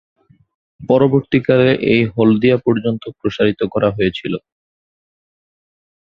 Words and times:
পরবর্তীকালে 0.79 1.69
এটি 1.85 2.05
হলদিয়া 2.15 2.57
পর্যন্ত 2.65 3.03
প্রসারিত 3.19 3.61
করা 3.73 3.89
হয়েছিল। 3.91 4.33